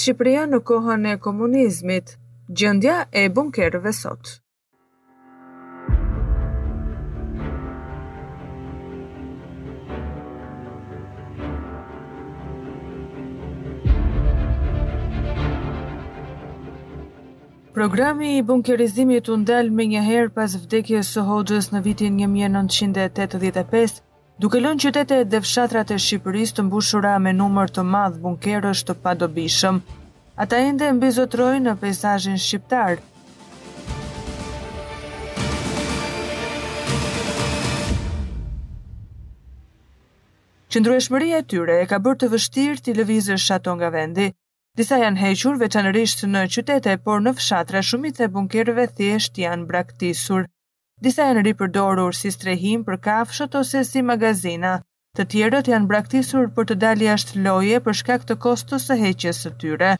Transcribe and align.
Shqipëria 0.00 0.44
në 0.48 0.58
kohën 0.68 1.02
e 1.12 1.16
komunizmit, 1.24 2.12
gjëndja 2.60 2.92
e 3.20 3.24
bunkerëve 3.38 3.90
sot. 3.98 4.30
Programi 17.76 18.30
i 18.36 18.40
bunkerizimit 18.48 19.28
u 19.32 19.36
ndal 19.42 19.68
më 19.76 19.84
njëherë 19.92 20.32
pas 20.38 20.54
vdekjes 20.64 21.12
së 21.16 21.26
Hoxhës 21.28 21.70
në 21.74 21.82
vitin 21.90 22.18
1985 22.24 24.02
duke 24.42 24.56
lënë 24.64 24.80
qytete 24.82 25.16
dhe 25.32 25.38
fshatrat 25.44 25.90
e 25.92 25.96
Shqipërisë 26.00 26.54
të 26.56 26.62
mbushura 26.64 27.10
me 27.20 27.32
numër 27.36 27.72
të 27.76 27.82
madh 27.94 28.14
bunkerësh 28.24 28.80
të 28.88 28.94
padobishëm. 29.06 29.80
Ata 30.44 30.56
ende 30.68 30.88
mbizotrojnë 30.96 31.66
në 31.66 31.74
peizazhin 31.82 32.38
shqiptar. 32.44 33.02
Qëndrueshmëria 40.72 41.42
e 41.42 41.46
tyre 41.52 41.76
e 41.82 41.88
ka 41.90 41.98
bërë 42.06 42.20
të 42.22 42.30
vështirë 42.36 42.82
të 42.86 42.94
lëvizësh 43.02 43.50
ato 43.58 43.74
nga 43.76 43.90
vendi. 43.98 44.30
Disa 44.80 45.02
janë 45.04 45.20
hequr 45.26 45.60
veçanërisht 45.66 46.24
në 46.32 46.46
qytete, 46.56 46.96
por 47.04 47.20
në 47.20 47.34
fshatra 47.36 47.82
shumica 47.90 48.24
e 48.24 48.32
bunkerëve 48.38 48.86
thjesht 48.96 49.42
janë 49.44 49.68
braktisur 49.68 50.48
disa 51.04 51.26
janë 51.28 51.42
ripërdorur 51.46 52.16
si 52.18 52.30
strehim 52.34 52.82
për 52.88 52.98
kafshët 53.08 53.56
ose 53.62 53.82
si 53.90 54.02
magazina. 54.10 54.72
Të 55.18 55.26
tjerët 55.34 55.70
janë 55.72 55.88
braktisur 55.94 56.50
për 56.58 56.68
të 56.72 56.76
dalë 56.84 57.06
jashtë 57.08 57.44
loje 57.48 57.80
për 57.88 57.98
shkak 58.02 58.26
të 58.28 58.36
kostos 58.46 58.86
së 58.90 59.00
heqjes 59.04 59.40
së 59.46 59.54
tyre. 59.64 59.94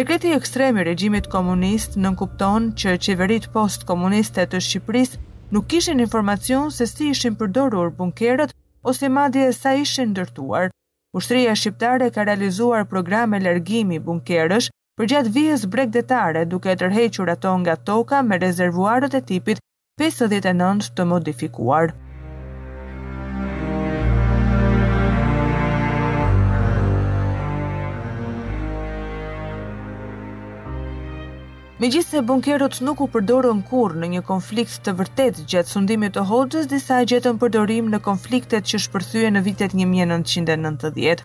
Sekreti 0.00 0.28
i 0.30 0.32
ekstrem 0.32 0.78
i 0.80 0.84
regjimit 0.86 1.26
komunist 1.34 1.98
nënkupton 2.00 2.70
që 2.80 2.94
qeveritë 3.04 3.50
postkomuniste 3.52 4.46
të 4.54 4.60
Shqipërisë 4.64 5.18
nuk 5.56 5.66
kishin 5.68 6.00
informacion 6.00 6.70
se 6.76 6.86
si 6.88 7.10
ishin 7.12 7.36
përdorur 7.36 7.90
bunkerët 7.98 8.54
ose 8.92 9.10
madje 9.16 9.50
sa 9.58 9.74
ishin 9.82 10.14
ndërtuar. 10.14 10.70
Ushtria 11.20 11.52
shqiptare 11.52 12.08
ka 12.16 12.24
realizuar 12.30 12.86
programe 12.94 13.42
largimi 13.44 14.00
bunkerësh 14.06 14.70
gjatë 15.12 15.34
vijës 15.36 15.68
bregdetare 15.74 16.46
duke 16.54 16.78
tërhequr 16.80 17.34
ato 17.36 17.52
nga 17.60 17.76
toka 17.92 18.22
me 18.30 18.40
rezervuarët 18.46 19.18
e 19.20 19.24
tipit 19.34 19.60
59 20.00 20.94
të 20.96 21.10
modifikuar. 21.12 21.92
Me 31.80 31.88
gjithë 31.88 32.10
se 32.12 32.20
bunkerët 32.28 32.74
nuk 32.84 32.98
u 33.00 33.06
përdorën 33.12 33.60
kur 33.70 33.94
në 34.00 34.08
një 34.14 34.20
konflikt 34.30 34.74
të 34.84 34.92
vërtet 34.98 35.38
gjatë 35.48 35.70
sundimit 35.72 36.12
të 36.12 36.24
hodgjës, 36.30 36.66
disa 36.72 36.98
gjetën 37.08 37.38
përdorim 37.40 37.86
në 37.94 38.00
konfliktet 38.04 38.68
që 38.68 38.80
shpërthyë 38.86 39.30
në 39.32 39.40
vitet 39.46 39.72
1990. 39.78 41.24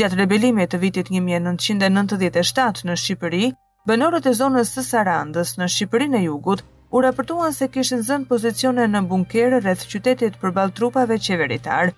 Gjatë 0.00 0.18
rebelimit 0.18 0.72
të 0.74 0.80
vitit 0.86 1.12
1997 1.14 2.88
në 2.90 2.96
Shqipëri, 3.04 3.52
banorët 3.92 4.26
e 4.26 4.34
zonës 4.40 4.74
së 4.74 4.84
Sarandës 4.88 5.54
në 5.62 5.70
Shqipërinë 5.76 6.24
e 6.24 6.24
Jugut 6.26 6.64
u 6.90 7.06
raportuan 7.06 7.54
se 7.60 7.70
kishin 7.76 8.02
zënë 8.10 8.26
pozicione 8.34 8.90
në 8.90 9.04
bunkerë 9.12 9.62
rreth 9.62 9.86
qytetit 9.94 10.42
përballë 10.42 10.74
trupave 10.80 11.22
qeveritare. 11.28 11.94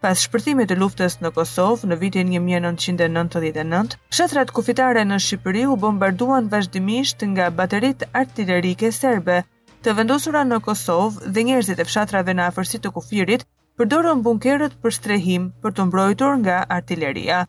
Pas 0.00 0.16
shpërthimit 0.24 0.70
të 0.72 0.76
luftës 0.80 1.14
në 1.24 1.28
Kosovë 1.38 1.88
në 1.90 1.96
vitin 2.02 2.28
1999, 2.38 3.98
shëtrat 4.18 4.52
kufitare 4.58 5.02
në 5.08 5.18
Shqipëri 5.24 5.64
u 5.68 5.76
bombarduan 5.82 6.48
vazhdimisht 6.54 7.26
nga 7.34 7.50
baterit 7.58 8.06
artillerike 8.22 8.88
serbe, 9.00 9.36
të 9.84 9.96
vendosura 10.00 10.46
në 10.52 10.62
Kosovë 10.70 11.34
dhe 11.36 11.44
njerëzit 11.50 11.84
e 11.84 11.88
fshatrave 11.90 12.38
në 12.38 12.48
afërsi 12.48 12.80
të 12.86 12.94
kufirit 12.96 13.44
përdorën 13.82 14.24
bunkerët 14.30 14.80
për 14.86 14.96
strehim 15.00 15.50
për 15.66 15.76
të 15.76 15.90
mbrojtur 15.90 16.36
nga 16.46 16.62
artilleria. 16.80 17.44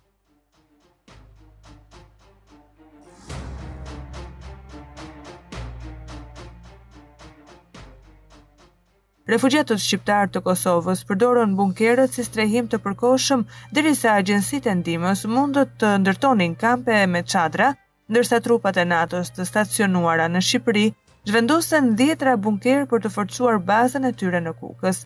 Refugjetët 9.30 9.78
shqiptar 9.82 10.32
të 10.34 10.42
Kosovës 10.42 11.02
përdorën 11.10 11.52
bunkerët 11.58 12.16
si 12.16 12.24
strehim 12.26 12.68
të 12.70 12.78
përkohshëm 12.86 13.44
derisa 13.78 14.16
agjensitë 14.22 14.72
e 14.72 14.78
ndihmës 14.80 15.22
mundët 15.34 15.76
të 15.84 15.92
ndërtonin 16.02 16.56
kampe 16.64 16.96
me 17.14 17.22
çadra, 17.34 17.68
ndërsa 18.12 18.40
trupat 18.48 18.80
e 18.82 18.86
NATO-s 18.90 19.30
të 19.36 19.46
stacionuara 19.46 20.26
në 20.34 20.42
Shqipëri 20.48 20.86
zhvendosen 21.30 21.92
10 22.02 22.34
bunkerë 22.48 22.88
për 22.94 23.04
të 23.06 23.12
forcuar 23.18 23.62
bazën 23.70 24.08
e 24.10 24.14
tyre 24.24 24.42
në 24.42 24.56
Kukës. 24.64 25.04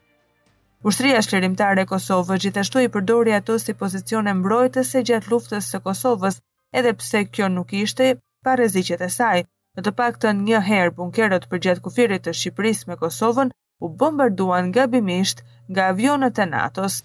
Ushtria 0.87 1.19
shlerimtare 1.25 1.83
e 1.83 1.89
Kosovës 1.91 2.39
gjithashtu 2.45 2.85
i 2.87 2.91
përdori 2.95 3.35
ato 3.35 3.59
si 3.59 3.75
pozicione 3.83 4.31
mbrojtëse 4.39 5.03
gjatë 5.11 5.31
luftës 5.33 5.73
së 5.73 5.83
Kosovës, 5.89 6.39
edhe 6.71 6.93
pse 7.01 7.25
kjo 7.35 7.51
nuk 7.51 7.73
ishte 7.81 8.13
pa 8.43 8.55
e 8.55 9.09
saj. 9.17 9.43
Në 9.75 9.83
të 9.83 9.91
paktën 9.99 10.41
një 10.47 10.59
herë 10.69 10.91
bunkerët 10.95 11.49
përgjatë 11.51 11.81
kufirit 11.81 12.21
të 12.23 12.31
Shqipërisë 12.31 12.87
me 12.89 12.95
Kosovën 12.95 13.49
u 13.79 13.87
bombarduan 13.89 14.67
nga 14.69 14.87
bimisht 14.87 15.37
nga 15.71 15.81
avionët 15.91 16.37
e 16.39 16.45
NATO-s. 16.45 16.95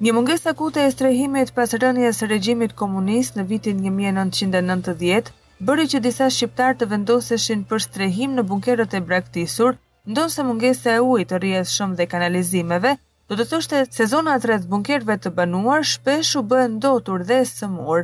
Një 0.00 0.12
munges 0.16 0.44
akute 0.50 0.80
e 0.82 0.90
strehimit 0.92 1.50
pas 1.56 1.74
rënje 1.82 2.12
së 2.18 2.26
regjimit 2.28 2.72
komunist 2.82 3.34
në 3.36 3.44
vitin 3.50 3.82
1990, 3.86 5.28
bëri 5.68 5.84
që 5.92 5.98
disa 6.06 6.28
shqiptar 6.36 6.78
të 6.80 6.88
vendoseshin 6.92 7.64
për 7.72 7.84
strehim 7.86 8.32
në 8.38 8.46
bunkerët 8.52 8.96
e 8.96 9.00
braktisur, 9.10 9.76
ndonë 10.12 10.34
se 10.36 10.46
munges 10.50 10.80
e 10.86 10.96
ujtë 11.10 11.42
rjes 11.44 11.76
shumë 11.76 11.96
dhe 12.00 12.06
kanalizimeve, 12.14 12.94
Do 13.30 13.36
të 13.38 13.44
thoshte 13.50 13.80
sezona 13.96 14.32
e 14.36 14.40
tretë 14.42 14.66
bunkerëve 14.70 15.14
të 15.22 15.30
banuar 15.36 15.84
shpesh 15.86 16.32
u 16.38 16.40
bën 16.50 16.72
ndotur 16.78 17.22
dhe 17.28 17.36
sëmur. 17.46 18.00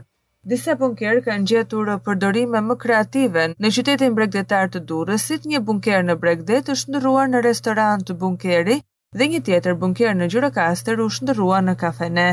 Disa 0.53 0.77
bunker 0.79 1.17
kanë 1.27 1.49
gjetur 1.51 1.89
përdorime 2.07 2.61
më 2.67 2.77
kreative. 2.85 3.47
Në 3.59 3.73
qytetin 3.75 4.15
bregdetar 4.15 4.71
të 4.71 4.85
Durrësit, 4.91 5.49
një 5.53 5.59
bunker 5.71 6.07
në 6.07 6.15
Bregdet 6.23 6.71
është 6.77 6.93
ndërruar 6.95 7.33
në 7.33 7.41
restorant 7.49 8.07
të 8.07 8.15
bunkeri 8.21 8.77
dhe 9.19 9.29
një 9.33 9.41
tjetër 9.49 9.75
bunker 9.83 10.15
në 10.15 10.31
Gjirokastër 10.31 11.03
u 11.03 11.09
shndërrua 11.17 11.59
në 11.67 11.75
kafene. 11.83 12.29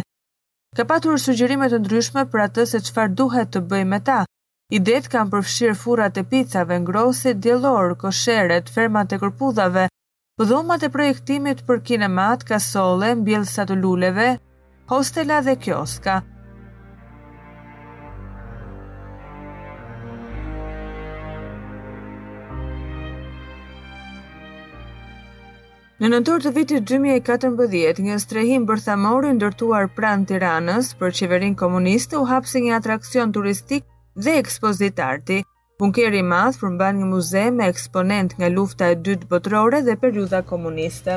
Ka 0.78 0.86
patur 0.94 1.18
sugjerime 1.26 1.72
të 1.74 1.82
ndryshme 1.82 2.28
për 2.30 2.46
atë 2.46 2.68
se 2.76 2.84
çfarë 2.92 3.16
duhet 3.24 3.50
të 3.56 3.64
bëjmë 3.74 3.92
me 3.96 4.04
ta. 4.12 4.20
Idet 4.82 5.10
kanë 5.16 5.34
përfshirë 5.34 5.80
furrat 5.82 6.22
e 6.22 6.28
picave 6.34 6.78
ngrohtëse, 6.86 7.34
diellor, 7.42 7.98
kosheret, 8.06 8.70
fermat 8.78 9.18
e 9.18 9.22
kërpudhave, 9.26 9.90
Dhomat 10.42 10.82
e 10.82 10.88
projektimit 10.90 11.60
për 11.66 11.80
kinemat, 11.88 12.42
kasole, 12.52 13.12
mbjelsat 13.18 13.68
të 13.72 13.76
luleve, 13.82 14.24
hostela 14.92 15.36
dhe 15.46 15.54
kioska. 15.66 16.16
Në 26.02 26.10
nëntor 26.16 26.42
të 26.48 26.56
vitit 26.58 26.90
2014, 26.94 28.02
një 28.10 28.18
strehim 28.26 28.66
bërthamori 28.74 29.36
ndërtuar 29.38 29.92
pran 30.00 30.26
Tiranës 30.34 30.92
për 31.04 31.14
qeverin 31.22 31.54
komuniste 31.62 32.18
u 32.18 32.26
hapsi 32.34 32.66
një 32.66 32.74
atrakcion 32.82 33.38
turistik 33.38 33.86
dhe 34.18 34.40
ekspozitartik. 34.42 35.46
Bunkeri 35.82 36.20
i 36.22 36.24
madh 36.24 36.58
përmban 36.64 37.00
një 37.02 37.06
muze 37.12 37.42
me 37.54 37.68
eksponent 37.72 38.34
nga 38.40 38.50
lufta 38.56 38.92
e 38.94 38.98
dytë 39.06 39.30
botërore 39.32 39.80
dhe 39.88 39.96
periudha 40.04 40.42
komuniste. 40.52 41.16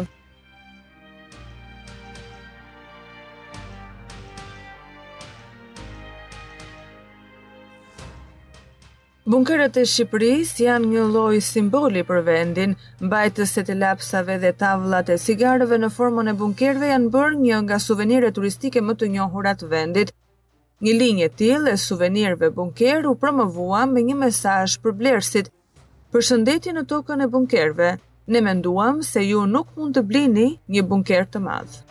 Bunkerët 9.30 9.76
e 9.76 9.88
Shqipëris 9.92 10.54
janë 10.64 10.90
një 10.94 11.04
loj 11.12 11.36
simboli 11.52 12.06
për 12.12 12.24
vendin, 12.30 12.76
bajtës 13.16 13.56
e 13.62 13.66
të 13.68 13.76
lapsave 13.84 14.40
dhe 14.44 14.54
tavlat 14.64 15.10
e 15.16 15.20
sigarëve 15.28 15.80
në 15.84 15.92
formën 15.98 16.32
e 16.32 16.36
bunkerve 16.44 16.94
janë 16.94 17.12
bërë 17.18 17.42
një 17.44 17.60
nga 17.66 17.82
suvenire 17.88 18.32
turistike 18.38 18.80
më 18.88 18.94
të 19.02 19.10
njohurat 19.18 19.66
vendit. 19.74 20.15
Një 20.84 20.92
linje 20.92 21.26
tjilë 21.40 21.70
e 21.74 21.80
suvenirve 21.82 22.48
bunker 22.56 23.06
u 23.08 23.12
promovua 23.22 23.84
me 23.92 24.02
një 24.08 24.16
mesaj 24.24 24.58
për 24.82 24.96
blersit. 24.98 25.48
Për 26.12 26.26
shëndetje 26.28 26.74
në 26.80 26.84
tokën 26.92 27.24
e 27.24 27.28
bunkerve, 27.36 27.88
ne 28.36 28.42
menduam 28.50 29.00
se 29.12 29.24
ju 29.30 29.46
nuk 29.54 29.70
mund 29.80 29.96
të 30.00 30.04
blini 30.12 30.48
një 30.76 30.82
bunker 30.92 31.24
të 31.32 31.40
madhë. 31.48 31.84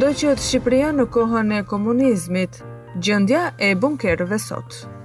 ndoqët 0.00 0.40
Shqipëria 0.40 0.90
në 0.96 1.04
kohën 1.12 1.50
e 1.58 1.58
komunizmit, 1.72 2.62
gjëndja 3.04 3.42
e 3.68 3.74
bunkerëve 3.84 4.40
sotë. 4.46 4.99